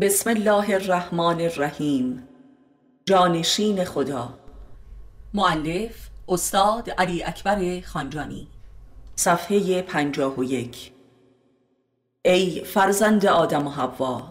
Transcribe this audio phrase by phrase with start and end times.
[0.00, 2.28] بسم الله الرحمن الرحیم.
[3.04, 4.28] جانشین خدا.
[5.34, 8.48] معلف استاد علی اکبر خانجانی.
[9.16, 10.92] صفحه پنجاه و یک.
[12.24, 14.22] ای فرزند آدم و حوا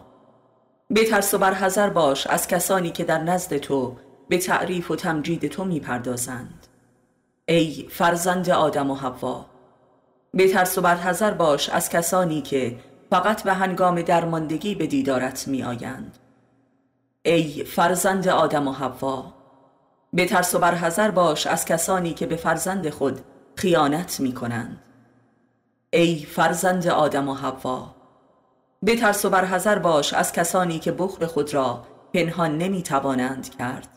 [0.96, 3.98] بترس و برحذر باش از کسانی که در نزد تو
[4.30, 6.68] به تعریف و تمجید تو می‌پردازند.
[7.46, 9.46] ای فرزند آدم و حوا
[10.38, 12.80] بترس و برحذر باش از کسانی که
[13.14, 16.18] فقط به هنگام درماندگی به دیدارت می آیند
[17.26, 19.34] ای فرزند آدم و حوا
[20.14, 23.20] به ترس و برحذر باش از کسانی که به فرزند خود
[23.56, 24.82] خیانت می کنند
[25.90, 27.96] ای فرزند آدم و حوا
[28.84, 31.84] به ترس و برحذر باش از کسانی که بخل خود را
[32.14, 33.88] پنهان نمی توانند کرد.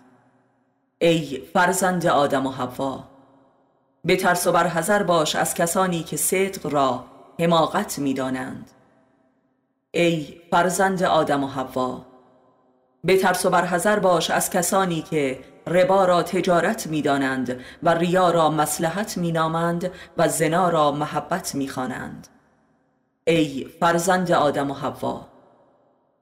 [0.99, 3.05] ای فرزند آدم و حوا
[4.05, 7.05] به ترس و برحذر باش از کسانی که صدق را
[7.39, 8.71] حماقت می دانند
[9.97, 12.07] ای فرزند آدم و حوا
[13.05, 18.31] به ترس و برحذر باش از کسانی که ربا را تجارت می دانند و ریا
[18.31, 22.29] را مسلحت می نامند و زنا را محبت می خوانند.
[23.25, 25.27] ای فرزند آدم و حوا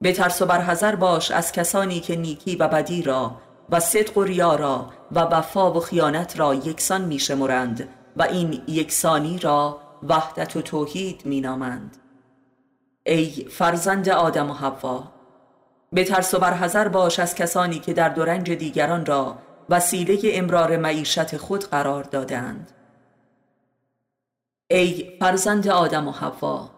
[0.01, 3.35] به ترس و برحذر باش از کسانی که نیکی و بدی را
[3.69, 8.61] و صدق و ریا را و وفا و خیانت را یکسان می شمرند و این
[8.67, 12.04] یکسانی را وحدت و توحید می نامند.
[13.05, 15.03] ای فرزند آدم و حوا
[15.93, 19.37] به ترس و برحذر باش از کسانی که در دورنج دیگران را
[19.69, 22.71] وسیله امرار معیشت خود قرار دادند.
[24.67, 26.69] ای فرزند آدم و حوا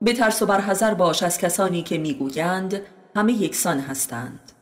[0.00, 2.80] به ترس و برحذر باش از کسانی که می‌گویند
[3.16, 4.52] همه یکسان هستند.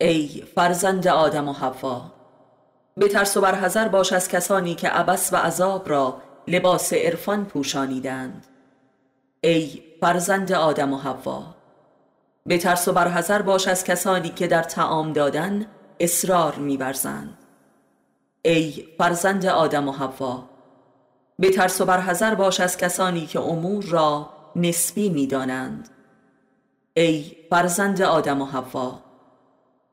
[0.00, 2.12] ای فرزند آدم و حوا
[2.96, 8.46] به ترس و برحذر باش از کسانی که عبس و عذاب را لباس عرفان پوشانیدند.
[9.44, 11.54] ای فرزند آدم و حوا
[12.46, 15.66] به ترس و برحذر باش از کسانی که در تعام دادن
[16.00, 17.38] اصرار میورزند
[18.42, 20.44] ای فرزند آدم و حوا
[21.38, 25.88] به ترس و برحذر باش از کسانی که امور را نسبی می‌دانند.
[26.94, 28.98] ای فرزند آدم و حوا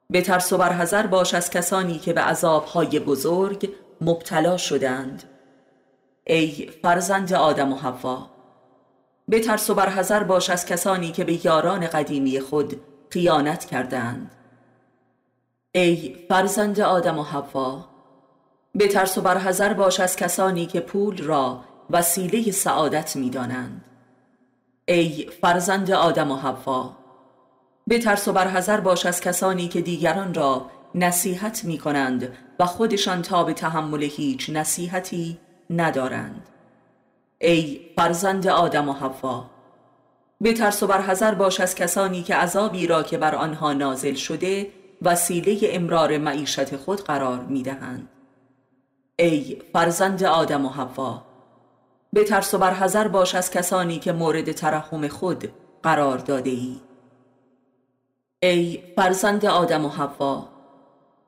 [0.09, 3.69] به ترس و برحذر باش از کسانی که به عذابهای بزرگ
[4.01, 5.23] مبتلا شدند.
[6.23, 8.40] ای فرزند آدم و حوا
[9.31, 14.31] به ترس و برحذر باش از کسانی که به یاران قدیمی خود خیانت کردند
[15.71, 17.85] ای فرزند آدم و حوا
[18.91, 23.85] ترس و برحذر باش از کسانی که پول را وسیله سعادت می دانند.
[24.85, 26.97] ای فرزند آدم و حوا
[28.03, 33.43] ترس و برحذر باش از کسانی که دیگران را نصیحت می کنند و خودشان تا
[33.43, 35.37] به تحمل هیچ نصیحتی
[35.69, 36.50] ندارند
[37.41, 39.45] ای فرزند آدم و حوا
[40.41, 44.67] به ترس و برحذر باش از کسانی که عذابی را که بر آنها نازل شده
[45.01, 48.09] وسیله امرار معیشت خود قرار می دهند.
[49.19, 51.23] ای فرزند آدم و حوا
[52.13, 55.51] به ترس و برحذر باش از کسانی که مورد ترحم خود
[55.83, 56.81] قرار داده ای
[58.39, 60.47] ای فرزند آدم و حوا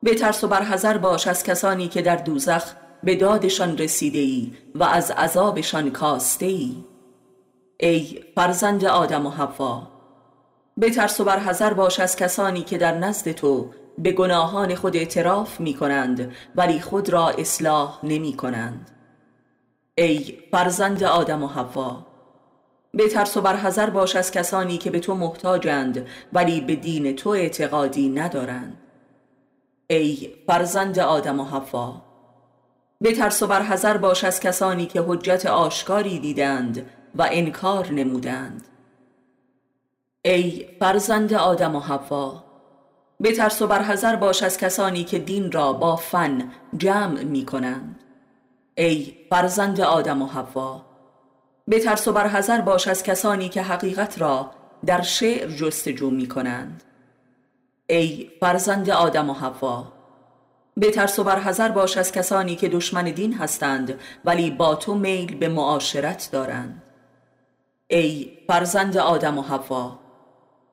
[0.02, 2.74] به ترس و برحذر باش از کسانی که در دوزخ
[3.04, 6.84] به دادشان رسیده ای و از عذابشان کاسته ای
[7.80, 9.88] ای فرزند آدم و حوا
[10.76, 15.60] به ترس و برحذر باش از کسانی که در نزد تو به گناهان خود اعتراف
[15.60, 18.90] می کنند ولی خود را اصلاح نمی کنند
[19.94, 22.06] ای فرزند آدم و حوا
[22.94, 27.30] به ترس و برحذر باش از کسانی که به تو محتاجند ولی به دین تو
[27.30, 28.80] اعتقادی ندارند.
[29.86, 32.13] ای فرزند آدم و حوا
[33.04, 38.68] به ترس و برحذر باش از کسانی که حجت آشکاری دیدند و انکار نمودند.
[40.22, 42.44] ای فرزند آدم و حوا
[43.20, 48.00] به ترس و برحذر باش از کسانی که دین را با فن جمع می کنند.
[48.74, 50.84] ای فرزند آدم و حوا
[51.68, 54.50] به ترس و برحذر باش از کسانی که حقیقت را
[54.86, 56.82] در شعر جستجو می کنند.
[57.86, 59.93] ای فرزند آدم و حوا
[60.76, 65.38] به ترس و برحذر باش از کسانی که دشمن دین هستند ولی با تو میل
[65.38, 66.82] به معاشرت دارند
[67.88, 69.98] ای فرزند آدم و حوا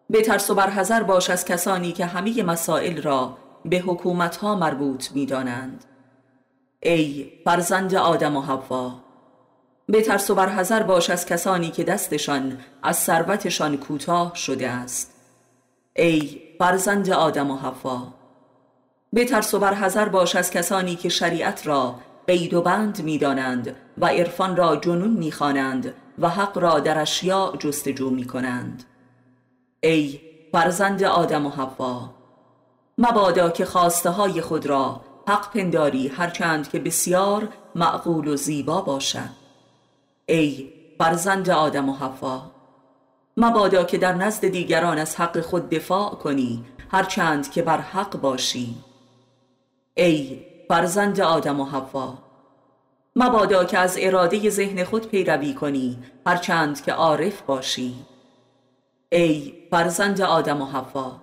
[0.09, 5.25] به ترس و برحذر باش از کسانی که همه مسائل را به حکومتها مربوط می
[5.25, 5.85] دانند.
[6.79, 8.91] ای فرزند آدم و حوا
[9.85, 15.13] به ترس و برحذر باش از کسانی که دستشان از ثروتشان کوتاه شده است
[15.95, 18.07] ای فرزند آدم و حوا
[19.13, 21.95] به ترس و برحذر باش از کسانی که شریعت را
[22.27, 27.01] قید و بند می دانند و عرفان را جنون می خوانند و حق را در
[27.01, 28.83] اشیاء جستجو می کنند
[29.83, 30.19] ای
[30.51, 32.09] فرزند آدم و حوا
[32.97, 39.29] مبادا که خواسته های خود را حق پنداری هرچند که بسیار معقول و زیبا باشد.
[40.25, 40.69] ای
[40.99, 42.51] فرزند آدم و حوا
[43.37, 48.75] مبادا که در نزد دیگران از حق خود دفاع کنی هرچند که بر حق باشی.
[49.95, 52.17] ای فرزند آدم و حوا
[53.15, 58.05] مبادا که از اراده ذهن خود پیروی کنی هرچند که عارف باشی.
[59.09, 61.21] ای فرزند آدم و حوا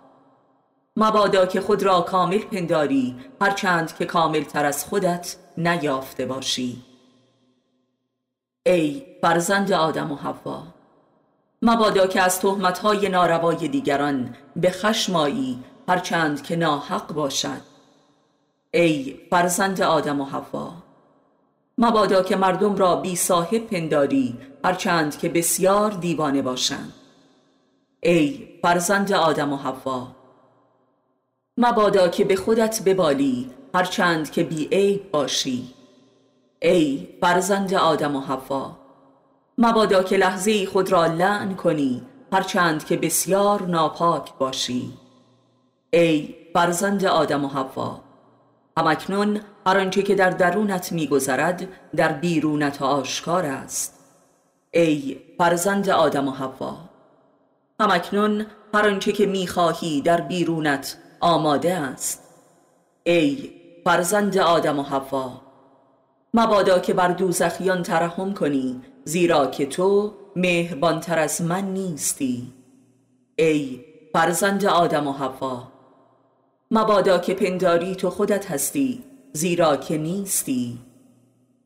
[0.96, 6.82] مبادا که خود را کامل پنداری هرچند که کامل تر از خودت نیافته باشی.
[8.66, 10.62] ای فرزند آدم و حوا
[11.62, 17.77] مبادا که از تهمتهای ناروای دیگران به خشمایی هرچند که ناحق باشد.
[18.70, 20.72] ای فرزند آدم و حوا
[21.78, 26.92] مبادا که مردم را بی صاحب پنداری هرچند که بسیار دیوانه باشند.
[28.00, 30.08] ای فرزند آدم و حوا
[31.58, 35.74] مبادا که به خودت ببالی هرچند که بی عیب باشی.
[36.62, 38.76] ای فرزند آدم و حوا
[39.58, 44.92] مبادا که لحظه خود را لعن کنی هرچند که بسیار ناپاک باشی.
[45.90, 48.07] ای فرزند آدم و حوا
[48.78, 53.94] همکنون هر آنچه که در درونت میگذرد در بیرونت آشکار است.
[54.70, 56.76] ای فرزند آدم و حوا
[57.80, 62.22] همکنون هر آنچه که می‌خواهی در بیرونت آماده است.
[63.04, 63.50] ای
[63.84, 65.40] فرزند آدم و حوا
[66.34, 72.52] مبادا که بر دوزخیان ترحم کنی زیرا که تو مهربانتر از من نیستی.
[73.36, 75.77] ای فرزند آدم و حوا
[76.70, 80.78] مبادا که پنداری تو خودت هستی زیرا که نیستی.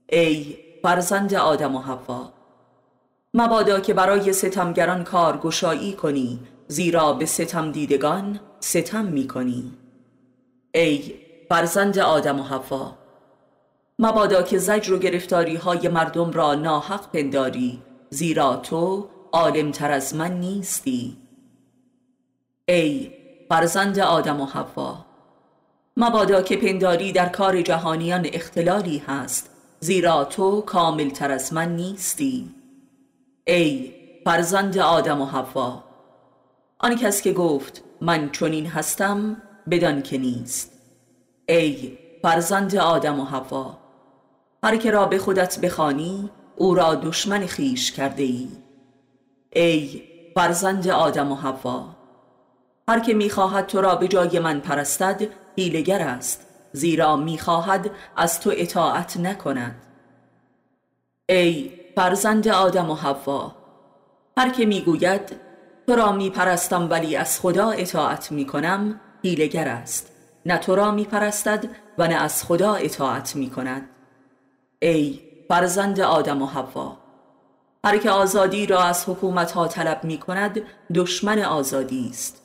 [0.08, 2.32] ای فرزند آدم و حوا
[3.34, 9.72] مبادا که برای ستمگران کارگشایی کنی زیرا به ستم دیدگان ستم می کنی.
[10.74, 11.14] ای
[11.48, 12.98] فرزند آدم و حوا
[13.98, 20.40] مبادا که زجر و گرفتاری های مردم را ناحق پنداری زیرا تو عالمتر از من
[20.40, 21.16] نیستی.
[22.68, 23.21] ای
[23.52, 25.04] فرزند آدم و حوا.
[25.96, 29.50] مبادا که پنداری در کار جهانیان اختلالی هست
[29.80, 32.54] زیرا تو کاملتر از من نیستی.
[33.44, 33.94] ای
[34.24, 35.84] فرزند آدم و حوا.
[36.78, 40.72] آن کس که گفت من چنین هستم بدان که نیست.
[41.48, 43.78] ای فرزند آدم و حوا.
[44.62, 48.48] هر که را به خودت بخوانی او را دشمن خیش کرده ای
[49.52, 50.02] ای
[50.34, 52.01] فرزند آدم و حوا.
[52.88, 55.22] هر که می‌خواهد تو را به جای من پرستد
[55.56, 59.82] هیلگر است زیرا می‌خواهد از تو اطاعت نکند.
[61.28, 63.56] ای فرزند آدم و حوا
[64.38, 65.36] هر که می‌گوید
[65.86, 70.12] تو را میپرستم ولی از خدا اطاعت می‌کنم هیلگر است.
[70.46, 71.64] نه تو را میپرستد
[71.98, 73.88] و نه از خدا اطاعت می‌کند.
[74.82, 76.96] ای فرزند آدم و حوا
[77.84, 80.62] هر که آزادی را از حکومت ها طلب می کند
[80.94, 82.41] دشمن آزادی است.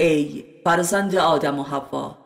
[0.00, 2.16] ای فرزند آدم و حوا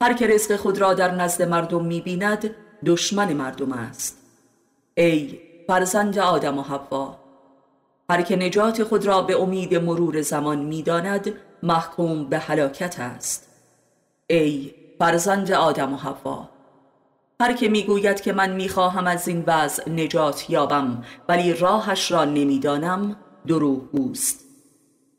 [0.00, 2.50] هر که رزق خود را در نزد مردم می بیند
[2.86, 4.18] دشمن مردم است.
[4.94, 7.18] ای فرزند آدم و حوا
[8.10, 11.32] هر که نجات خود را به امید مرور زمان می داند
[11.62, 13.48] محکوم به هلاکت است.
[14.26, 16.48] ای فرزند آدم و حوا
[17.40, 23.16] هر که می‌گوید که من می‌خواهم از این وضع نجات یابم ولی راهش را نمی‌دانم
[23.92, 24.44] بوست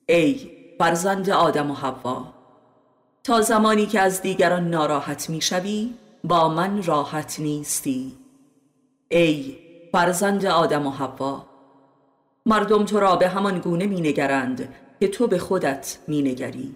[0.09, 2.33] ای فرزند آدم و حوا.
[3.23, 8.17] تا زمانی که از دیگران ناراحت می‌شوی با من راحت نیستی.
[9.09, 9.57] ای
[9.91, 11.45] فرزند آدم و حوا
[12.45, 16.75] مردم تو را به همان گونه مینگرند که تو به خودت مینگری.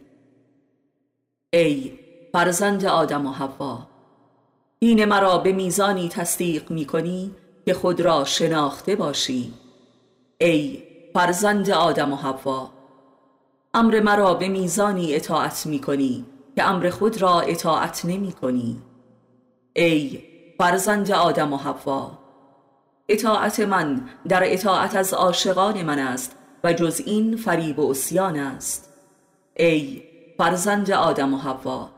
[1.53, 1.99] ای
[2.33, 3.87] فرزند آدم و حوا
[4.79, 7.31] دین مرا به میزانی تصدیق می کنی
[7.65, 9.53] که خود را شناخته باشی.
[10.37, 12.78] ای فرزند آدم و حوا
[13.73, 18.81] امر مرا به میزانی اطاعت می کنی که امر خود را اطاعت نمی کنی
[19.73, 20.23] ای
[20.57, 22.19] فرزند آدم و حوا
[23.09, 28.93] اطاعت من در اطاعت از عاشقان من است و جز این فریب و اسیان است.
[29.55, 30.03] ای
[30.37, 31.89] فرزند آدم و حوا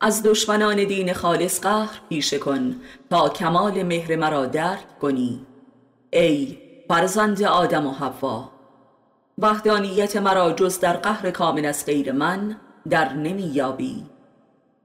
[0.00, 2.76] از دشمنان دین خالص قهر پیشه کن
[3.10, 5.46] تا کمال مهر مرا درک کنی.
[6.12, 6.58] ای
[6.88, 8.55] فرزند آدم و حوا
[9.38, 12.56] وحدانیت مرا جز در قهر کامل از غیر من
[12.88, 14.04] در نمییابی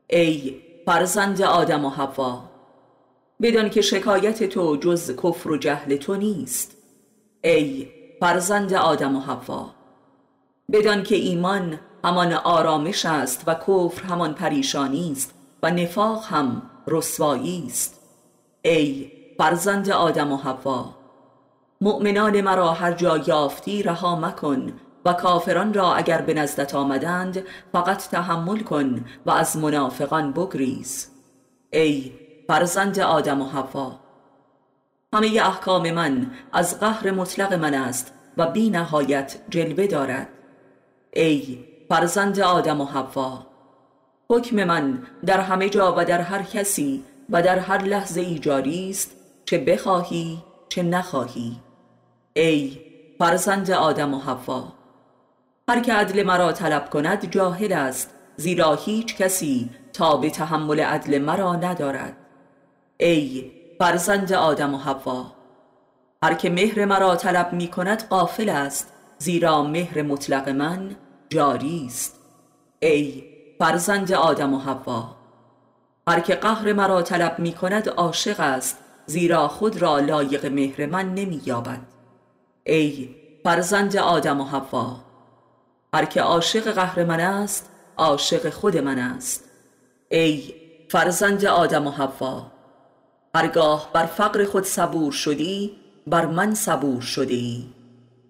[0.09, 2.43] ای فرزند آدم و حوا
[3.41, 6.77] بدان که شکایت تو جز کفر و جهل تو نیست.
[7.43, 7.87] ای
[8.19, 9.69] فرزند آدم و حوا
[10.71, 17.63] بدان که ایمان همان آرامش است و کفر همان پریشانی است و نفاق هم رسوایی
[17.67, 17.99] است.
[18.61, 21.00] ای فرزند آدم و حوا
[21.81, 24.73] مؤمنان مرا هر جا یافتی رها مکن
[25.05, 31.09] و کافران را اگر به نزدت آمدند فقط تحمل کن و از منافقان بگریز.
[31.73, 32.11] ای
[32.47, 33.99] فرزند آدم و حوا
[35.13, 40.27] همه احکام من از قهر مطلق من است و بی نهایت جلوه دارد.
[41.13, 41.59] ای
[41.89, 43.47] فرزند آدم و حوا
[44.29, 48.89] حکم من در همه جا و در هر کسی و در هر لحظه ای جاری
[48.89, 51.57] است چه بخواهی چه نخواهی.
[52.33, 52.77] ای
[53.19, 54.73] فرزند آدم و حوا
[55.69, 61.21] هر که عدل مرا طلب کند جاهل است زیرا هیچ کسی تا به تحمل عدل
[61.21, 62.17] مرا ندارد.
[62.97, 65.25] ای فرزند آدم و حوا
[66.23, 70.95] هر که مهر مرا طلب می کند قافل است زیرا مهر مطلق من
[71.29, 72.19] جاری است.
[72.79, 73.23] ای
[73.59, 75.15] فرزند آدم و حوا
[76.07, 81.13] هر که قهر مرا طلب می کند عاشق است زیرا خود را لایق مهر من
[81.15, 81.90] نمی یابد.
[82.63, 83.09] ای
[83.43, 84.95] فرزند آدم و حوا
[85.93, 89.43] هر که عاشق قهر من است عاشق خود من است.
[90.09, 90.53] ای
[90.89, 92.51] فرزند آدم و حوا
[93.35, 95.77] هرگاه بر فقر خود صبور شدی
[96.07, 97.73] بر من صبور شدی.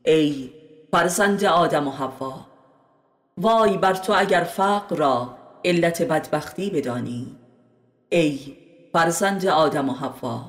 [0.06, 0.50] ای
[0.92, 2.46] فرزند آدم و حوا
[3.38, 7.36] وای بر تو اگر فقر را علت بدبختی بدانی.
[8.10, 8.58] ای
[8.94, 10.42] فرزند آدم و حوا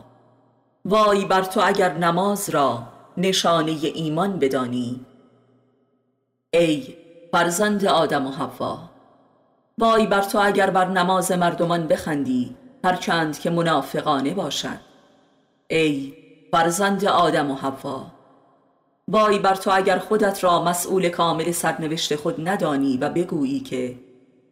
[0.85, 5.07] وای بر تو اگر نماز را نشانه ایمان بدانی.
[6.51, 6.97] ای
[7.33, 8.79] فرزند آدم و حوا
[9.79, 14.81] وای بر تو اگر بر نماز مردمان بخندی هرچند که منافقانه باشد.
[15.69, 16.13] ای
[16.53, 18.07] فرزند آدم و حوا
[19.09, 23.99] وای بر تو اگر خودت را مسئول کامل سرنوشت خود ندانی و بگویی که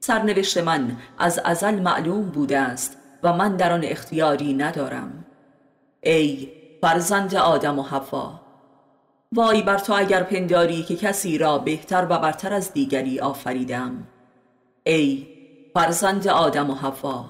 [0.00, 5.24] سرنوشت من از ازل معلوم بوده است و من در آن اختیاری ندارم.
[6.00, 6.48] ای
[6.82, 8.40] فرزند آدم و حوا
[9.32, 14.06] وای بر تو اگر پنداری که کسی را بهتر و برتر از دیگری آفریدم.
[14.84, 15.26] ای
[15.74, 17.24] فرزند آدم و حوا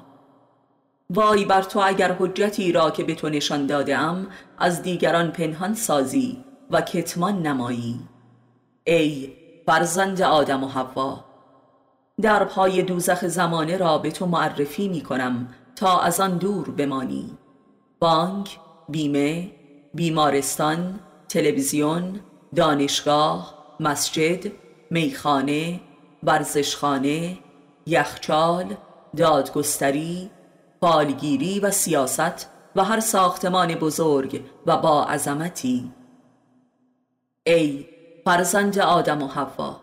[1.10, 4.26] وای بر تو اگر حجتی را که به تو نشان دادم
[4.58, 8.00] از دیگران پنهان سازی و کتمان نمایی.
[8.84, 9.32] ای
[9.66, 11.24] فرزند آدم و حوا
[12.20, 17.38] در پای دوزخ زمانه را به تو معرفی می کنم تا از آن دور بمانی.
[17.98, 19.50] بانک، بیمه،
[19.94, 22.20] بیمارستان، تلویزیون،
[22.56, 24.52] دانشگاه، مسجد،
[24.90, 25.80] میخانه،
[26.22, 27.38] ورزشخانه،
[27.86, 28.76] یخچال،
[29.16, 30.30] دادگستری،
[30.80, 35.92] پالگیری و سیاست و هر ساختمان بزرگ و با عظمتی.
[37.46, 37.86] ای
[38.24, 39.80] فرزند آدم و حوا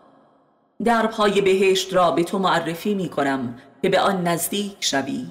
[0.83, 5.25] در پای بهشت را به تو معرفی می کنم که به آن نزدیک شوی.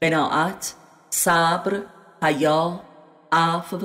[0.00, 0.74] قناعت
[1.10, 1.82] صبر
[2.22, 2.80] حیا
[3.32, 3.78] عفو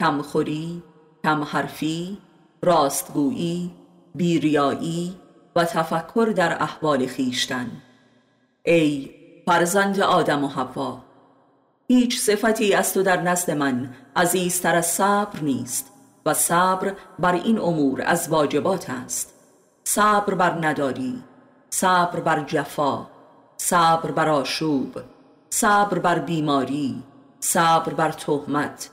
[0.00, 0.82] کمخوری
[1.24, 2.18] کمحرفی
[2.62, 3.70] راستگویی
[4.14, 5.16] بیریایی
[5.56, 7.70] و تفکر در احوال خیشتن.
[8.62, 9.10] ای
[9.46, 10.98] فرزند آدم و حوا
[11.88, 15.92] هیچ صفتی از تو در نزد من عزیزتر از صبر نیست
[16.26, 19.34] و صبر بر این امور از واجبات است.
[19.84, 21.22] صبر بر نداری
[21.70, 23.06] صبر بر جفا
[23.56, 24.96] صبر بر آشوب
[25.50, 27.02] صبر بر بیماری
[27.40, 28.90] صبر بر تهمت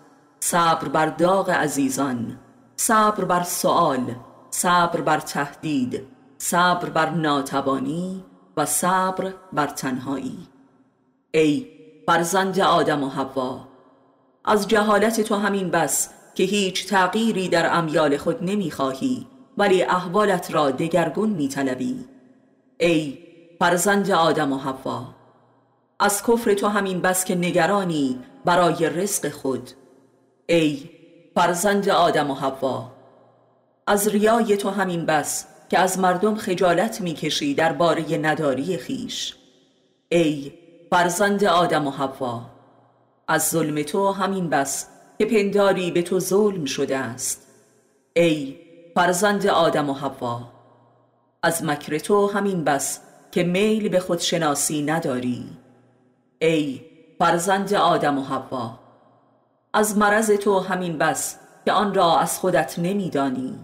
[0.48, 2.40] صبر بر داغ عزیزان
[2.76, 4.16] صبر بر سؤال
[4.50, 6.02] صبر بر تهدید
[6.38, 8.24] صبر بر ناتوانی
[8.58, 10.48] و صبر بر تنهایی.
[11.32, 11.68] ای
[12.08, 13.68] فرزند آدم و حوا
[14.46, 20.72] از جهالت تو همین بس که هیچ تغییری در امیال خود نمی‌خواهی ولی احوالت را
[20.72, 22.06] دگرگون میطلبی.
[22.78, 23.18] ای
[23.60, 25.06] فرزند آدم و حوا
[26.00, 29.70] از کفر تو همین بس که نگرانی برای رزق خود.
[30.48, 30.90] ای
[31.36, 32.92] فرزند آدم و حوا
[33.88, 39.36] از ریای تو همین بس که از مردم خجالت می‌کشی در باره نداری خیش.
[40.10, 40.54] ای
[40.90, 42.42] فرزند آدم و حوا
[43.28, 44.88] از ظلم تو همین بس
[45.20, 47.48] که پنداری به تو ظلم شده است.
[48.14, 48.56] ای
[48.96, 50.42] فرزند آدم و حوا
[51.44, 53.00] از مکر تو همین بس
[53.32, 55.46] که میل به خودشناسی نداری.
[56.40, 56.82] ای
[57.20, 58.85] فرزند آدم و حوا
[59.76, 63.60] از مرض تو همین بس که آن را از خودت نمیدانی.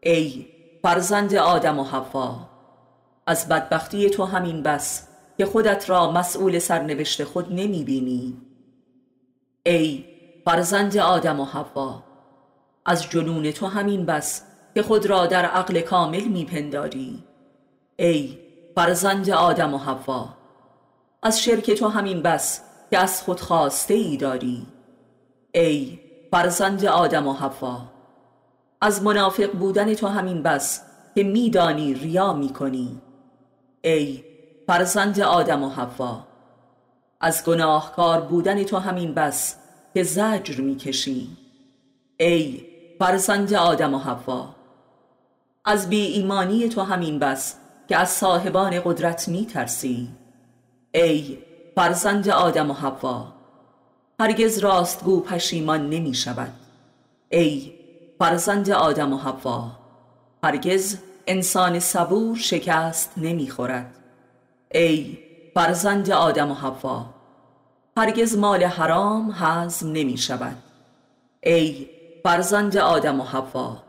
[0.00, 0.46] ای
[0.82, 2.36] فرزند آدم و حوا
[3.26, 5.08] از بدبختی تو همین بس
[5.38, 8.36] که خودت را مسئول سرنوشت خود نمی بینی
[9.66, 10.04] ای
[10.44, 12.02] فرزند آدم و حوا
[12.86, 14.42] از جنون تو همین بس
[14.74, 17.24] که خود را در عقل کامل میپنداری.
[17.96, 18.38] ای
[18.74, 20.28] فرزند آدم و حوا
[21.22, 24.66] از شرک تو همین بس که از خود خواسته ای داری.
[25.54, 25.98] ای
[26.30, 27.80] فرزند آدم و حوا
[28.80, 30.82] از منافق بودن تو همین بس
[31.14, 33.00] که میدانی ریا می‌کنی.
[33.82, 34.24] ای
[34.66, 36.26] فرزند آدم و حوا
[37.20, 39.56] از گناهکار بودن تو همین بس
[39.94, 41.36] که زجر می‌کشی.
[42.16, 42.66] ای
[42.98, 44.54] فرزند آدم و حوا
[45.64, 47.56] از بی ایمانی تو همین بس
[47.88, 50.08] که از صاحبان قدرت میترسی.
[50.94, 51.38] ای
[51.76, 53.41] فرزند آدم و حوا
[54.22, 56.52] هرگز راستگو پشیمان نمی شود.
[57.30, 57.72] ای
[58.18, 59.70] فرزند آدم و حوا
[60.44, 63.94] هرگز انسان صبور شکست نمی خورد.
[64.74, 65.18] ای
[65.54, 67.06] فرزند آدم و حوا
[67.96, 70.56] هرگز مال حرام هضم نمی شود.
[71.40, 71.88] ای
[72.24, 73.82] فرزند آدم و حوا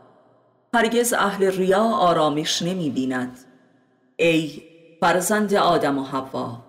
[0.74, 3.38] هرگز اهل ریا آرامش نمی بیند.
[4.16, 4.62] ای
[5.00, 6.63] فرزند آدم و حوا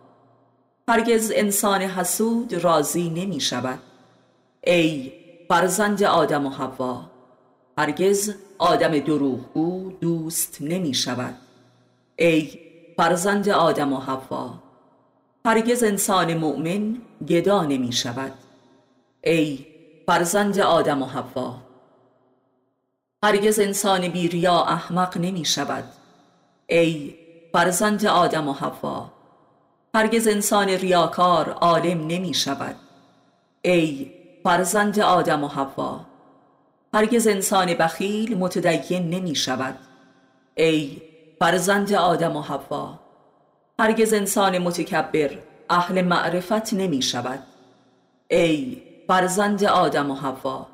[0.87, 3.79] هرگز انسان حسود راضی نمی شود.
[4.63, 5.11] ای
[5.49, 7.01] فرزند آدم و حوا
[7.77, 11.35] هرگز آدم دروغگو دوست نمی شود.
[12.15, 12.59] ای
[12.97, 14.53] فرزند آدم و حوا
[15.45, 18.31] هرگز انسان مؤمن گدا نمی شود.
[19.23, 19.65] ای
[20.07, 21.57] فرزند آدم و حوا
[23.23, 25.83] هرگز انسان بیریا احمق نمی شود.
[26.67, 27.15] ای
[27.53, 29.14] فرزند آدم و حوا
[29.95, 32.75] هرگز انسان ریاکار عالم نمی شود.
[33.61, 34.11] ای
[34.43, 35.99] فرزند آدم و حوا
[36.93, 39.77] هرگز انسان بخیل متدین نمی شود.
[40.55, 41.01] ای
[41.39, 42.99] فرزند آدم و حوا
[43.79, 45.31] هرگز انسان متکبر
[45.69, 47.39] اهل معرفت نمی شود.
[48.27, 50.67] ای فرزند آدم و حوا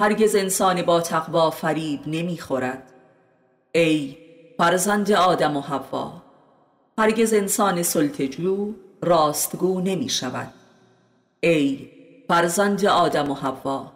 [0.00, 2.92] هرگز انسان با تقوا فریب نمی خورد.
[3.72, 4.16] ای
[4.58, 6.27] فرزند آدم و حوا
[6.98, 8.72] هرگز انسان سلطجو
[9.02, 10.52] راستگو نمی شود
[11.40, 11.88] ای
[12.28, 13.92] فرزند آدم و حوا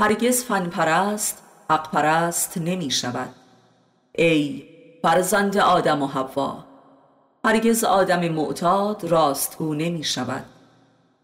[0.00, 3.34] هرگز فن پرست حق پرست نمی شود
[4.12, 4.64] ای
[5.02, 6.64] فرزند آدم و حوا
[7.44, 10.44] هرگز آدم معتاد راستگو نمی شود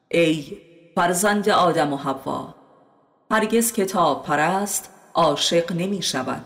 [0.09, 0.57] ای
[0.95, 2.55] فرزند آدم و حوا
[3.31, 6.45] هرگز کتاب پرست عاشق نمی شود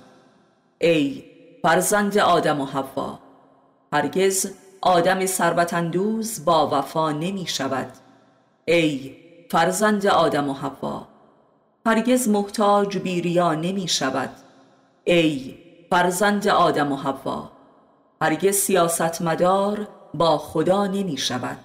[0.79, 1.25] ای
[1.63, 3.28] فرزند آدم و حوا
[3.93, 7.93] هرگز آدم سربتندوز با وفا نمی شود.
[8.65, 9.17] ای
[9.51, 11.09] فرزند آدم و حوا
[11.87, 14.31] هرگز محتاج بیریا نمی شود.
[15.05, 15.55] ای
[15.91, 17.51] فرزند آدم و حوا
[18.23, 21.59] هرگز سیاستمدار با خدا نمی شود.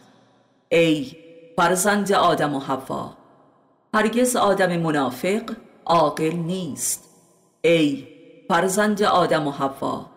[0.70, 1.12] ای
[1.58, 3.14] فرزند آدم و حوا
[3.94, 5.56] هرگز آدم منافق
[5.86, 7.10] عاقل نیست.
[7.62, 8.08] ای
[8.50, 10.12] فرزند آدم و حوا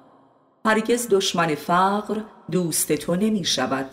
[0.66, 3.90] هرگز دشمن فقر دوست تو نمی شود.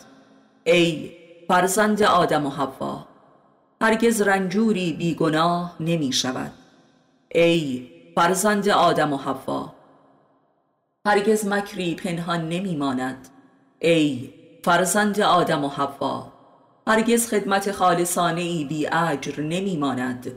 [0.64, 1.12] ای
[1.48, 3.08] فرزند آدم و حوا
[3.82, 6.52] هرگز رنجوری بیگناه نمی شود.
[7.32, 9.74] ای فرزند آدم و حوا
[11.06, 13.28] هرگز مکری پنهان نمی ماند.
[13.80, 14.30] ای
[14.64, 16.32] فرزند آدم و حوا
[16.88, 20.32] هرگز خدمت خالصانه ای بی اجر نمی ماند.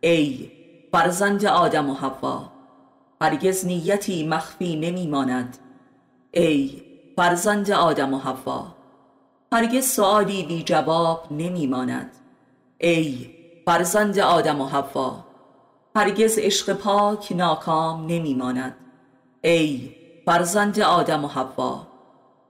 [0.00, 0.50] ای
[0.92, 2.52] فرزند آدم و حوا
[3.20, 5.58] هرگز نیتی مخفی نمی ماند.
[6.30, 6.82] ای
[7.16, 8.66] فرزند آدم و حوا
[9.52, 12.10] هرگز سؤالی بی جواب نمی ماند.
[12.78, 13.30] ای
[13.66, 15.24] فرزند آدم و حوا
[15.96, 18.76] هرگز عشق پاک ناکام نمی ماند.
[19.42, 19.94] ای
[20.26, 21.86] فرزند آدم و حوا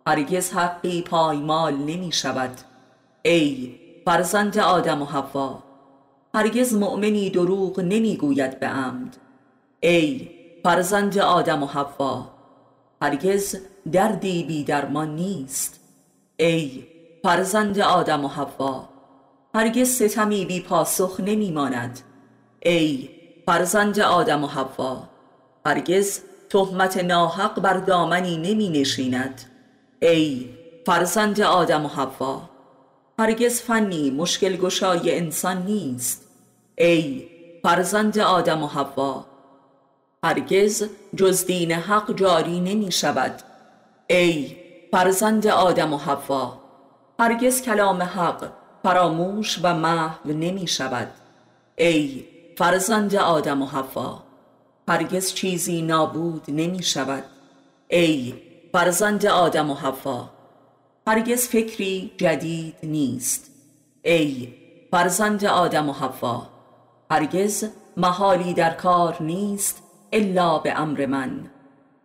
[0.06, 2.58] هرگز حقی پایمال نمی شود.
[3.22, 5.62] ای فرزند آدم و حوا
[6.34, 9.16] هرگز مؤمنی دروغ نمی گوید به عمد.
[9.80, 10.28] ای
[10.64, 12.37] فرزند آدم و حوا
[13.02, 13.56] هرگز
[13.92, 15.80] دردی بی درمان نیست.
[16.36, 16.84] ای
[17.22, 18.88] فرزند آدم و حوا
[19.54, 22.00] هرگز ستمی بی پاسخ نمی ماند
[22.60, 23.08] ای
[23.46, 25.02] فرزند آدم و حوا
[25.66, 29.40] هرگز تهمت ناحق بر دامنی نمی نشیند
[30.02, 30.48] ای
[30.86, 32.42] فرزند آدم و حوا
[33.18, 36.24] هرگز فنی مشکل گشای انسان نیست.
[36.78, 37.28] ای
[37.62, 39.26] فرزند آدم و حوا
[40.24, 43.42] هرگز جز دین حق جاری نمی شود.
[44.06, 44.56] ای
[44.92, 46.58] فرزند آدم و حوا
[47.18, 48.48] هرگز کلام حق
[48.82, 51.10] فراموش و محو نمی شود.
[51.76, 52.24] ای
[52.58, 54.22] فرزند آدم و حوا
[54.88, 57.24] هرگز چیزی نابود نمی شود.
[57.88, 58.34] ای
[58.72, 60.30] فرزند آدم و حوا
[61.06, 63.50] هرگز فکری جدید نیست.
[64.02, 64.54] ای
[64.90, 66.46] فرزند آدم و حوا
[67.10, 67.64] هرگز
[67.96, 69.82] محالی در کار نیست.
[70.12, 71.50] الا به امر من.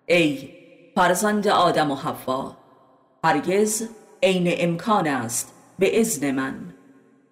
[0.06, 0.50] ای
[0.96, 2.58] فرزند آدم و حوا
[3.24, 3.88] هرگز
[4.24, 6.74] عین امکان است به اذن من.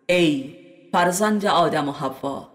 [0.09, 0.55] ای
[0.91, 2.47] فرزند آدم و حوا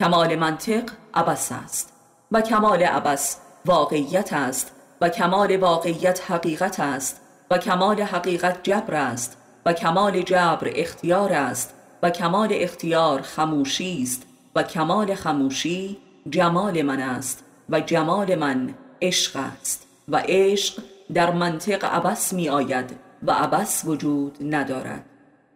[0.00, 1.92] کمال منطق عبس است
[2.32, 9.36] و کمال عبس واقعیت است و کمال واقعیت حقیقت است و کمال حقیقت جبر است
[9.66, 14.22] و کمال جبر اختیار است و کمال اختیار خموشی است
[14.54, 15.96] و کمال خموشی
[16.30, 20.82] جمال من است و جمال من عشق است و عشق
[21.14, 25.04] در منطق عبس می آید و عبس وجود ندارد.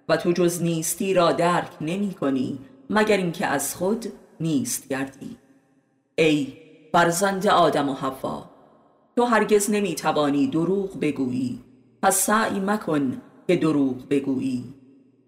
[0.09, 2.59] و تو جز نیستی را درک نمی کنی
[2.91, 4.07] مگر اینکه از خود
[4.41, 5.37] نیست گردی.
[6.19, 6.53] ای
[6.93, 8.51] فرزند آدم و حوا
[9.17, 11.65] تو هرگز نمی توانی دروغ بگویی.
[12.03, 14.65] پس سعی مکن که دروغ بگویی.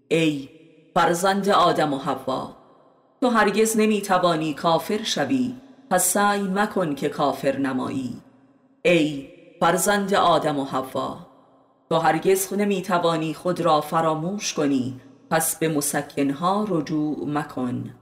[0.09, 0.49] ای
[0.95, 2.57] فرزند آدم و حوا
[3.21, 5.55] تو هرگز نمی توانی کافر شوی.
[5.91, 8.17] پس سعی مکن که کافر نمایی.
[8.83, 9.29] ای
[9.61, 11.19] فرزند آدم و حوا
[11.91, 15.01] تو هرگز نمی توانی خود را فراموش کنی.
[15.31, 17.95] پس به مسکنها رجوع مکن.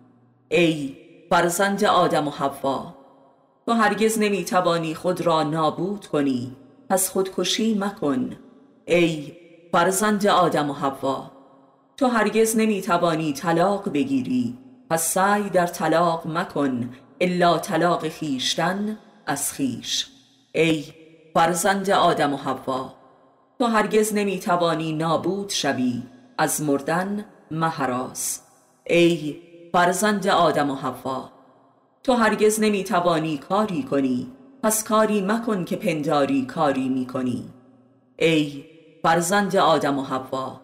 [0.49, 0.97] ای
[1.31, 2.95] فرزند آدم و حوا
[3.67, 6.57] تو هرگز نمی توانی خود را نابود کنی.
[6.91, 8.37] پس خودکشی مکن.
[8.87, 9.33] ای
[9.73, 11.31] فرزند آدم و حوا
[11.97, 14.68] تو هرگز نمی توانی طلاق بگیری.
[14.91, 20.07] پس سعی در طلاق مکن الا طلاق خیشتن از خیش
[20.53, 20.85] ای
[21.35, 22.95] فرزند آدم و حوا
[23.59, 26.03] تو هرگز نمی توانی نابود شوی
[26.39, 28.41] از مردن مهراس
[28.87, 29.37] ای
[29.73, 31.31] فرزند آدم و حوا
[32.03, 37.49] تو هرگز نمی توانی کاری کنی پس کاری مکن که پنداری کاری می کنی
[38.19, 38.65] ای
[39.03, 40.61] فرزند آدم و حوا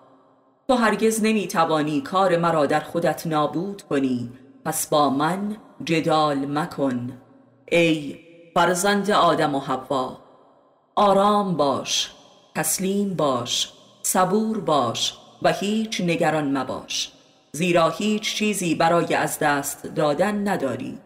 [0.68, 4.30] تو هرگز نمی توانی کار مرا در خودت نابود کنی.
[4.64, 7.12] پس با من جدال مکن.
[7.72, 8.18] ای
[8.54, 10.18] فرزند آدم و حوا
[10.96, 12.10] آرام باش
[12.54, 13.72] تسلیم باش
[14.02, 17.12] صبور باش و هیچ نگران مباش.
[17.52, 20.98] زیرا هیچ چیزی برای از دست دادن نداری.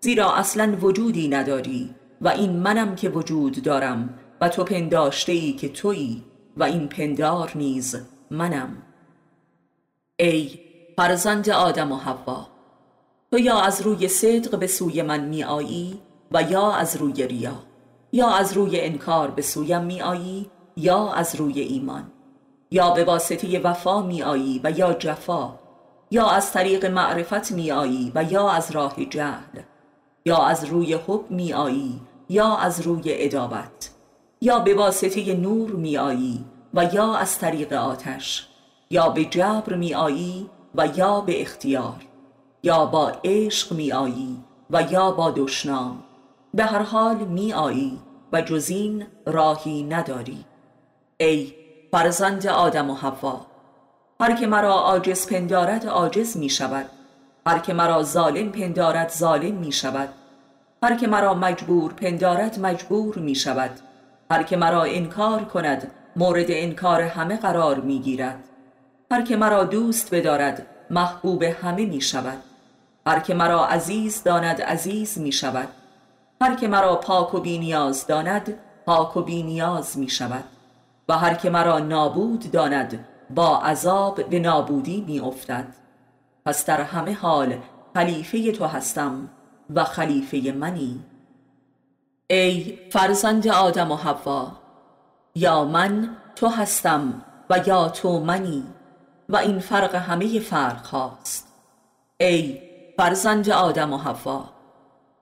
[0.00, 5.68] زیرا اصلا وجودی نداری و این منم که وجود دارم و تو پنداشته ای که
[5.68, 6.24] تویی
[6.56, 7.96] و این پندار نیز
[8.30, 8.82] منم.
[10.22, 10.58] ای
[10.96, 12.46] فرزند آدم و حوا
[13.30, 16.00] تو یا از روی صدق به سوی من می آیی
[16.32, 17.54] و یا از روی ریا
[18.12, 22.04] یا از روی انکار به سویم می آیی یا از روی ایمان
[22.70, 25.58] یا به واسطه وفا می آیی و یا جفا
[26.10, 29.60] یا از طریق معرفت می آیی و یا از راه جهل
[30.24, 33.90] یا از روی حب می آیی یا از روی ادابت
[34.40, 38.49] یا به واسطه نور می آیی و یا از طریق آتش.
[38.92, 42.06] یا به جبر می آیی و یا به اختیار
[42.62, 44.36] یا با عشق می آیی
[44.70, 46.02] و یا با دشنام.
[46.54, 47.98] به هر حال می آیی
[48.32, 50.44] و جزین راهی نداری.
[51.16, 51.54] ای
[51.92, 53.46] فرزند آدم و حوا
[54.20, 56.86] هر که مرا عاجز پندارد عاجز می شود
[57.46, 60.08] هر که مرا ظالم پندارد ظالم می شود
[60.82, 63.70] هر که مرا مجبور پندارد مجبور می شود
[64.30, 68.49] هر که مرا انکار کند مورد انکار همه قرار می گیرد
[69.12, 72.38] هر که مرا دوست بدارد محبوب همه می شود.
[73.06, 75.68] هر که مرا عزیز داند عزیز می شود.
[76.40, 78.54] هر که مرا پاک و بینیاز داند
[78.86, 80.44] پاک و بینیاز می شود.
[81.08, 85.66] و هر که مرا نابود داند با عذاب به نابودی می افتد.
[86.46, 87.58] پس در همه حال
[87.94, 89.28] خلیفه تو هستم
[89.74, 91.00] و خلیفه منی.
[92.26, 94.52] ای فرزند آدم و حوا
[95.34, 98.64] یا من تو هستم و یا تو منی.
[99.30, 101.48] و این فرق همه فرق هاست.
[102.20, 102.58] ای
[102.96, 104.44] فرزند آدم و حوا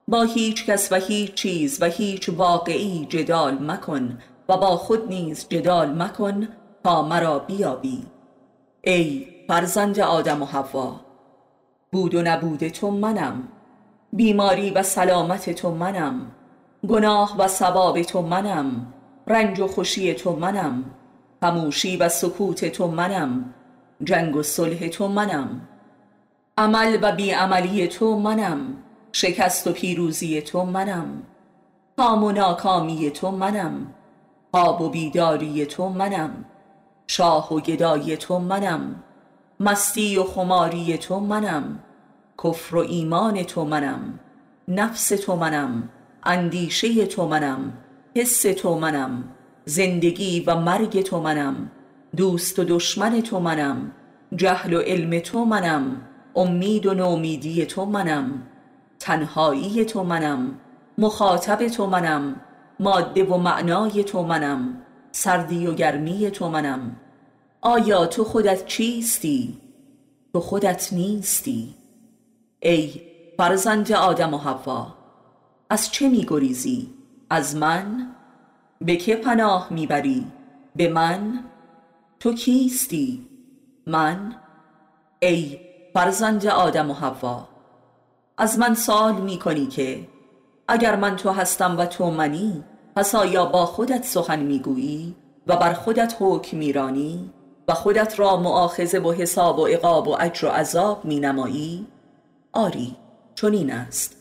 [0.07, 4.17] با هیچ کس و هیچ چیز و هیچ واقعی جدال مکن
[4.49, 6.47] و با خود نیز جدال مکن
[6.83, 8.05] تا مرا بیابی.
[8.81, 10.99] ای فرزند آدم و حوا
[11.91, 13.47] بود و نبود تو منم
[14.13, 16.31] بیماری و سلامت تو منم
[16.87, 18.93] گناه و ثواب تو منم
[19.27, 20.83] رنج و خوشی تو منم
[21.41, 23.53] خموشی و سکوت تو منم
[24.03, 25.61] جنگ و صلح تو منم
[26.57, 28.77] عمل و بیعملی تو منم
[29.11, 31.23] شکست و پیروزی تو منم
[31.97, 33.93] کام و ناکامی تو منم
[34.51, 36.45] خواب و بیداری تو منم
[37.07, 39.03] شاه و گدای تو منم
[39.59, 41.79] مستی و خماری تو منم
[42.43, 44.19] کفر و ایمان تو منم
[44.67, 45.89] نفس تو منم
[46.23, 47.73] اندیشه تو منم
[48.15, 49.23] حس تو منم
[49.65, 51.71] زندگی و مرگ تو منم
[52.15, 53.91] دوست و دشمن تو منم
[54.35, 56.01] جهل و علم تو منم
[56.35, 58.43] امید و نومیدی تو منم
[58.99, 60.59] تنهایی تو منم
[60.97, 62.35] مخاطب تو منم
[62.79, 66.95] ماده و معنای تو منم سردی و گرمی تو منم.
[67.61, 69.57] آیا تو خودت چیستی؟
[70.33, 71.75] تو خودت نیستی.
[72.59, 73.01] ای
[73.37, 74.95] فرزند آدم و حوا
[75.69, 76.89] از چه می گریزی
[77.29, 78.15] از من؟
[78.81, 80.25] به که پناه می‌بری؟
[80.75, 81.43] به من؟
[82.19, 83.27] تو کیستی؟
[83.87, 84.35] من؟
[85.19, 85.59] ای
[85.93, 87.47] فرزند آدم و حوا
[88.37, 90.07] از من سوال می کنی که
[90.67, 92.63] اگر من تو هستم و تو منی
[92.95, 95.15] پس آیا با خودت سخن می‌گویی
[95.47, 97.29] و بر خودت حکم میرانی
[97.67, 101.87] و خودت را معاخذه و حساب و عقاب و اجر و عذاب می نمایی؟
[102.53, 102.95] آری
[103.35, 104.15] چنین است.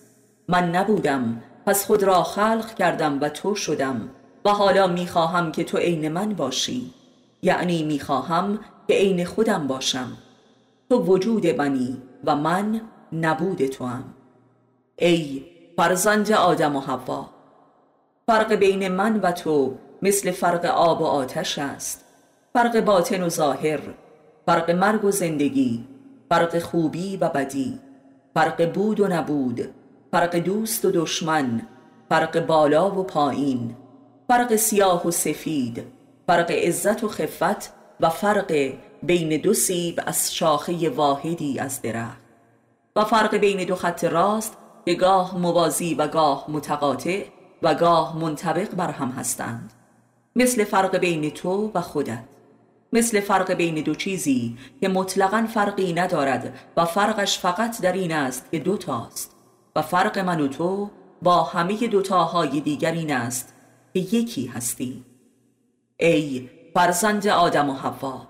[0.49, 4.11] من نبودم پس خود را خلق کردم و تو شدم
[4.45, 6.95] و حالا می‌خواهم که تو عین من باشی.
[7.43, 10.13] یعنی می‌خواهم که عین خودم باشم
[10.89, 12.81] تو وجود منی و من
[13.13, 14.05] نبود تو هم.
[14.97, 15.45] ای
[15.77, 17.31] فرزند آدم و حوا
[18.27, 22.05] فرق بین من و تو مثل فرق آب و آتش است
[22.53, 23.81] فرق باطن و ظاهر
[24.47, 25.85] فرق مرگ و زندگی
[26.29, 27.79] فرق خوبی و بدی
[28.35, 29.61] فرق بود و نبود
[30.13, 31.63] فرق دوست و دشمن
[32.09, 33.77] فرق بالا و پایین
[34.29, 35.98] فرق سیاه و سفید
[36.29, 42.21] فرق عزت و خفت و فرق بین دو سیب از شاخه واحدی از درخت.
[42.97, 47.25] و فرق بین دو خط راست که گاه موازی و گاه متقاطع
[47.63, 49.73] و گاه منطبق بر هم هستند.
[50.37, 52.25] مثل فرق بین تو و خودت.
[52.93, 58.51] مثل فرق بین دو چیزی که مطلقا فرقی ندارد و فرقش فقط در این است
[58.51, 59.37] که دوتاست
[59.77, 60.91] و فرق من و تو
[61.23, 63.55] با همه دوتاهای دیگر این است
[63.95, 65.05] که یکی هستی
[66.01, 68.29] ای فرزند آدم و حوا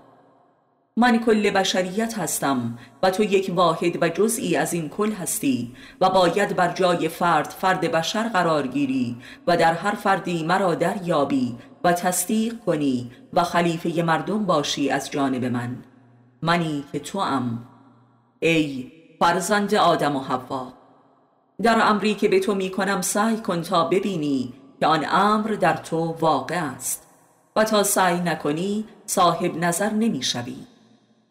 [0.97, 6.09] من کل بشریت هستم و تو یک واحد و جزئی از این کل هستی و
[6.09, 11.93] باید بر جای فرد فرد بشر قرار گیری و در هر فردی مرا دریابی و
[11.93, 15.75] تصدیق کنی و خلیفه مردم باشی از جانب من.
[16.41, 17.67] منی که تو ام
[18.39, 20.73] ای فرزند آدم و حوا.
[21.61, 25.73] در امری که به تو می کنم سعی کن تا ببینی که آن امر در
[25.73, 27.08] تو واقع است.
[27.63, 30.55] تا سعی نکنی صاحب نظر نمی شوی.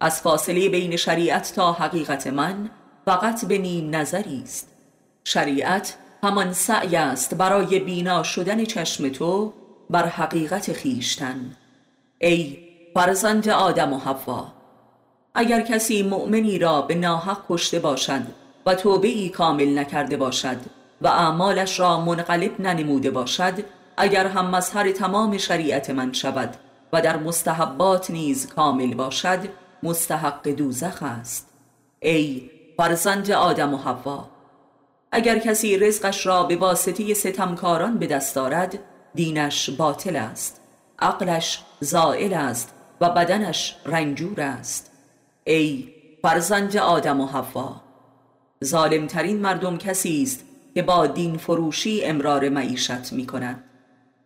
[0.01, 2.71] از فاصله بین شریعت تا حقیقت من
[3.05, 4.69] فقط به نیم نظری است
[5.25, 9.53] شریعت همان سعی است برای بینا شدن چشم تو
[9.91, 11.57] بر حقیقت خیشتن
[12.19, 12.59] ای
[12.95, 14.53] فرزند آدم و حوا
[15.35, 18.23] اگر کسی مؤمنی را به ناحق کشته باشد
[18.67, 20.57] و توبه ای کامل نکرده باشد
[21.01, 23.55] و اعمالش را منقلب ننموده باشد
[24.01, 26.57] اگر هم مظهر تمام شریعت من شود
[26.93, 29.39] و در مستحبات نیز کامل باشد
[29.83, 31.49] مستحق دوزخ است.
[32.01, 34.29] ای فرزند آدم و حوا
[35.13, 38.79] اگر کسی رزقش را به واسطه ستمکاران به دست دارد
[39.15, 40.61] دینش باطل است
[40.99, 44.91] عقلش زائل است و بدنش رنجور است.
[45.45, 45.89] ای
[46.23, 47.81] فرزند آدم و حوا
[48.65, 53.65] ظالمترین مردم کسی است که با دین فروشی امرار معیشت می کند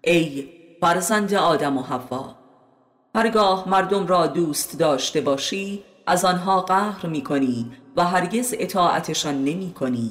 [0.04, 0.48] ای
[0.80, 2.34] فرزند آدم و حوا
[3.14, 9.72] هرگاه مردم را دوست داشته باشی از آنها قهر می کنی و هرگز اطاعتشان نمی
[9.72, 10.10] کنی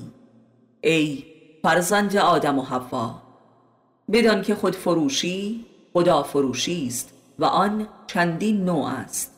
[0.81, 1.23] ای
[1.63, 3.21] فرزند آدم و حوا
[4.11, 9.31] بدان که خود فروشی خدا فروشی است و آن چندین نوع است.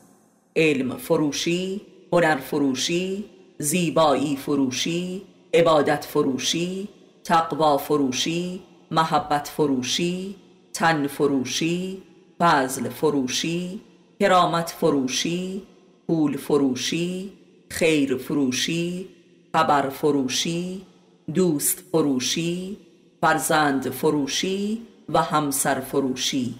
[0.56, 1.80] علم فروشی
[2.12, 3.24] هنر فروشی
[3.58, 5.22] زیبایی فروشی
[5.54, 6.88] عبادت فروشی
[7.24, 10.36] تقوا فروشی محبت فروشی
[10.74, 12.02] تن فروشی
[12.40, 13.80] فضل فروشی
[14.20, 15.62] کرامت فروشی
[16.06, 17.32] پول فروشی
[17.70, 19.08] خیر فروشی
[19.52, 20.86] خبر فروشی
[21.34, 22.78] دوست فروشی
[23.20, 26.54] فرزند فروشی و همسر فروشی.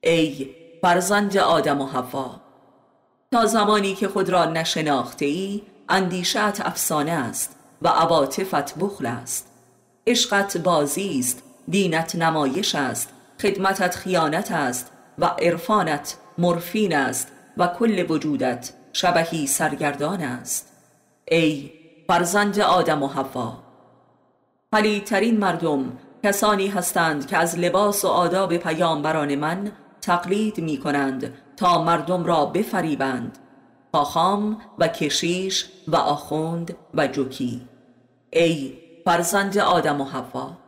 [0.00, 0.50] ای
[0.82, 2.40] فرزند آدم و حوا
[3.32, 9.46] تا زمانی که خود را نشناخته ای اندیشت افسانه است و عواطفت بخل است.
[10.06, 13.08] عشقت بازی است دینت نمایش است
[13.42, 20.72] خدمتت خیانت است و عرفانت مرفین است و کل وجودت شبهی سرگردان است.
[21.28, 21.70] ای
[22.08, 23.58] فرزند آدم و حوا!
[24.72, 25.92] پلیدترین مردم
[26.24, 32.46] کسانی هستند که از لباس و آداب پیامبران من تقلید می کنند تا مردم را
[32.46, 33.38] بفریبند
[33.92, 37.68] خاخام و کشیش و آخوند و جوکی.
[38.30, 40.61] ای فرزند آدم و حوا!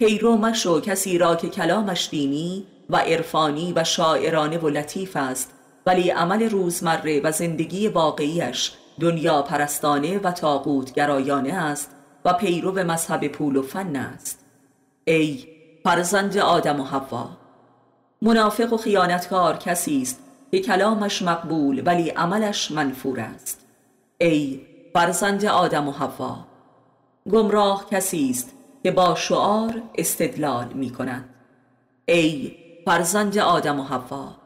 [0.00, 5.52] پیرو مشو کسی را که کلامش دینی و عرفانی و شاعرانه و لطیف است
[5.86, 11.90] ولی عمل روزمره و زندگی واقعیش دنیا پرستانه و تاقوت گرایانه است
[12.24, 14.44] و پیرو مذهب پول و فن است.
[15.04, 15.46] ای
[15.84, 17.28] فرزند آدم و حوا!
[18.22, 23.66] منافق و خیانتکار کسی است که کلامش مقبول ولی عملش منفور است.
[24.18, 24.60] ای
[24.94, 26.36] فرزند آدم و حوا!
[27.30, 31.28] گمراه کسی است که با شعار استدلال می کند
[32.08, 34.36] ای فرزند آدم و حوا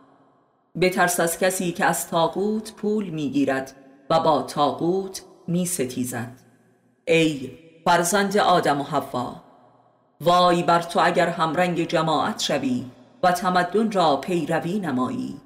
[0.81, 3.73] بترس از کسی که از تاقوت پول می‌گیرد
[4.11, 6.33] و با تاقوت می ستیزد
[7.05, 7.51] ای
[7.85, 9.37] فرزند آدم و حوا
[10.20, 12.85] وای بر تو اگر همرنگ جماعت شوی
[13.23, 15.40] و تمدن را پیروی نمایی.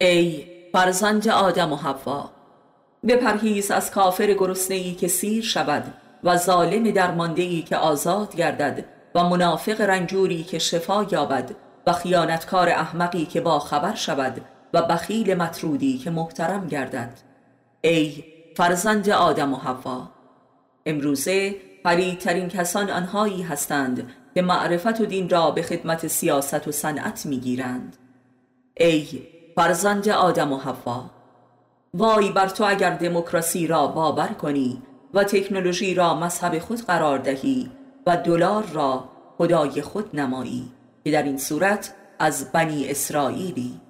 [0.00, 2.30] ای فرزند آدم و حوا
[3.08, 9.80] بپرهیز از کافر گرسنه‌ای که سیر شود و ظالم درماندهی که آزاد گردد و منافق
[9.80, 11.54] رنجوری که شفا یابد
[11.86, 14.40] و خیانتکار احمقی که با خبر شود
[14.74, 17.18] و بخیل مطرودی که محترم گردد.
[17.80, 18.24] ای
[18.56, 20.08] فرزند آدم و حوا
[20.86, 27.26] امروزه فریدترین کسان آنهایی هستند که معرفت و دین را به خدمت سیاست و صنعت
[27.26, 27.96] می‌گیرند.
[28.76, 29.06] ای
[29.56, 31.10] فرزند آدم و حوا
[31.94, 34.82] وای بر تو اگر دموکراسی را باور کنی
[35.14, 37.70] و تکنولوژی را مذهب خود قرار دهی
[38.06, 40.72] و دلار را خدای خود نمایی
[41.04, 43.80] که در این صورت از بنی اسرائیلی.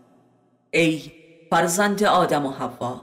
[0.71, 1.03] ای
[1.51, 3.01] فرزند آدم و حوا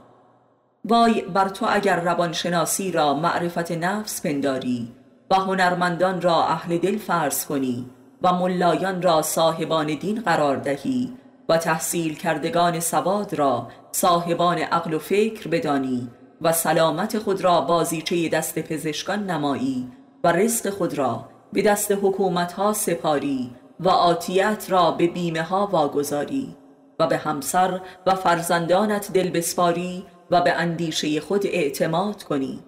[0.84, 4.92] وای بر تو اگر روانشناسی را معرفت نفس پنداری
[5.30, 7.86] و هنرمندان را اهل دل فرض کنی
[8.22, 11.12] و ملایان را صاحبان دین قرار دهی
[11.48, 16.08] و تحصیل کردگان سواد را صاحبان عقل و فکر بدانی
[16.42, 19.88] و سلامت خود را بازیچه دست پزشکان نمایی
[20.24, 23.50] و رزق خود را به دست حکومت ها سپاری
[23.80, 26.56] و آتیت را به بیمه ها واگذاری
[26.98, 32.60] و به همسر و فرزندانت دل بسپاری و به اندیشه خود اعتماد کنی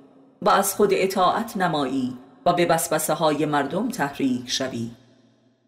[0.42, 4.90] و از خود اطاعت نمایی و به بسبسه های مردم تحریک شوی.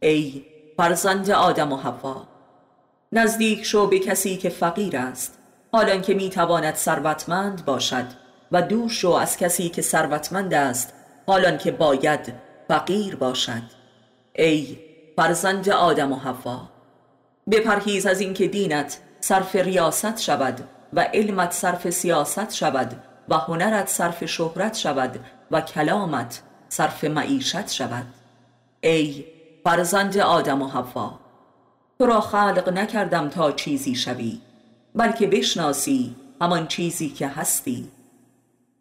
[0.02, 0.44] ای
[0.76, 2.26] فرزند آدم و حوا
[3.12, 5.38] نزدیک شو به کسی که فقیر است.
[5.74, 8.04] حالان که می‌تواند ثروتمند باشد
[8.52, 10.92] و دور شو از کسی که ثروتمند است
[11.26, 12.34] حالان که باید
[12.68, 13.62] فقیر باشد.
[14.32, 14.78] ای
[15.16, 16.68] فرزند آدم و حوا
[17.50, 24.24] بپرهیز از اینکه دینت صرف ریاست شود و علمت صرف سیاست شود و هنرت صرف
[24.24, 28.06] شهرت شود و کلامت صرف معیشت شود.
[28.80, 29.24] ای
[29.64, 31.20] فرزند آدم و حوا
[31.98, 34.40] تو را خلق نکردم تا چیزی شوی.
[34.94, 37.88] بلکه بشناسی همان چیزی که هستی.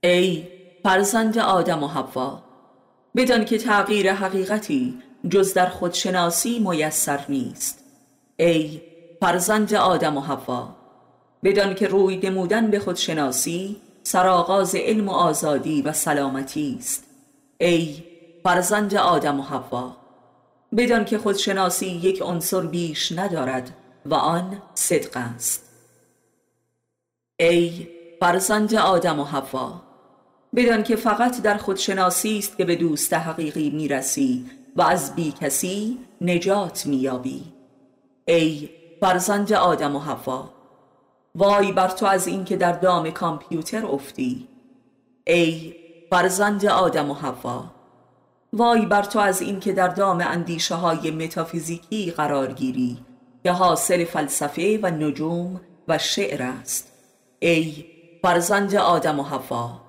[0.04, 0.48] ای
[0.84, 2.44] فرزند آدم و حوا
[3.16, 7.80] بدان که تغییر حقیقتی جز در خودشناسی میسر نیست.
[8.38, 8.82] ای
[9.22, 10.76] فرزند آدم و حوا
[11.44, 17.04] بدان که روی نمودن به خودشناسی سرآغاز علم و آزادی و سلامتی است.
[17.58, 18.04] ای
[18.44, 19.98] فرزند آدم و حوا
[20.78, 23.72] بدان که خودشناسی یک عنصر بیش ندارد
[24.06, 25.63] و آن صدق است.
[27.40, 27.88] ای
[28.20, 29.82] فرزند آدم و حوا
[30.56, 35.98] بدان که فقط در خودشناسی است که به دوست حقیقی می‌رسی و از بی کسی
[36.22, 37.44] نجات میابی
[38.26, 38.70] ای
[39.02, 40.50] فرزند آدم و حوا
[41.36, 44.48] وای بر تو از اینکه در دام کامپیوتر افتی.
[45.28, 45.76] ای
[46.10, 47.72] فرزند آدم و حوا
[48.54, 52.98] وای بر تو از اینکه در دام اندیشه های متافیزیکی قرار گیری
[53.44, 56.93] که حاصل فلسفه و نجوم و شعر است.
[57.46, 57.86] ای
[58.22, 59.82] فرزند آدم و حوا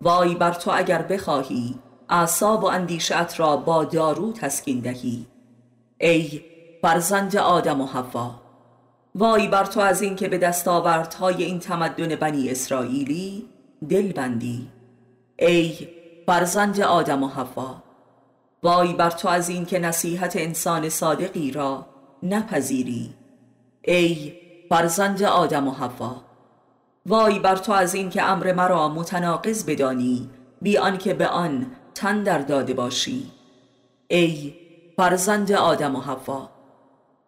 [0.00, 1.74] وای بر تو اگر بخواهی
[2.08, 5.26] اعصاب و اندیشت را با دارو تسکین دهی.
[5.98, 6.40] ای
[6.82, 8.30] فرزند آدم و حوا
[9.14, 13.48] وای بر تو از اینکه به دستاوردهای این تمدن بنی اسرائیلی
[13.88, 14.68] دل بندی.
[15.38, 15.88] ای
[16.26, 17.82] فرزند آدم و حوا
[18.62, 21.86] وای بر تو از اینکه نصیحت انسان صادقی را
[22.22, 23.14] نپذیری.
[23.82, 24.32] ای
[24.70, 26.25] فرزند آدم و حوا
[27.08, 30.30] وای بر تو از اینکه امر مرا متناقض بدانی
[30.62, 33.30] بی آنکه به آن تن در داده باشی.
[34.08, 34.54] ای
[34.96, 36.48] فرزند آدم و حوا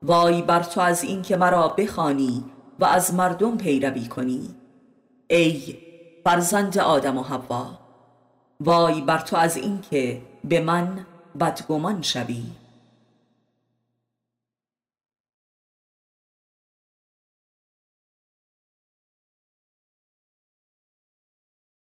[0.02, 2.44] وای بر تو از اینکه مرا بخوانی
[2.78, 4.48] و از مردم پیروی کنی.
[5.30, 5.78] ای
[6.24, 7.66] فرزند آدم و حوا
[8.60, 11.06] وای بر تو از اینکه به من
[11.40, 12.42] بدگمان شوی.